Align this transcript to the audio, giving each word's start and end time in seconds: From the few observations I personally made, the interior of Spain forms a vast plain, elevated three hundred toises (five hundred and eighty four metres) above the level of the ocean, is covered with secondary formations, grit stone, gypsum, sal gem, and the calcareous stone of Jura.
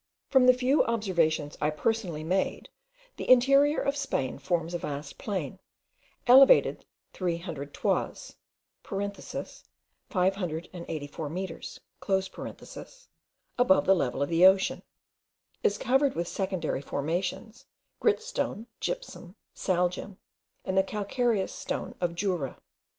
From 0.29 0.47
the 0.47 0.53
few 0.55 0.83
observations 0.85 1.55
I 1.61 1.69
personally 1.69 2.23
made, 2.23 2.69
the 3.17 3.29
interior 3.29 3.79
of 3.79 3.95
Spain 3.95 4.39
forms 4.39 4.73
a 4.73 4.79
vast 4.79 5.19
plain, 5.19 5.59
elevated 6.25 6.85
three 7.13 7.37
hundred 7.37 7.71
toises 7.71 8.33
(five 8.83 10.35
hundred 10.37 10.69
and 10.73 10.85
eighty 10.87 11.05
four 11.05 11.29
metres) 11.29 11.79
above 13.59 13.85
the 13.85 13.95
level 13.95 14.23
of 14.23 14.29
the 14.29 14.43
ocean, 14.43 14.81
is 15.61 15.77
covered 15.77 16.15
with 16.15 16.27
secondary 16.27 16.81
formations, 16.81 17.67
grit 17.99 18.23
stone, 18.23 18.65
gypsum, 18.79 19.35
sal 19.53 19.87
gem, 19.87 20.17
and 20.65 20.75
the 20.79 20.83
calcareous 20.83 21.53
stone 21.53 21.93
of 22.01 22.15
Jura. 22.15 22.57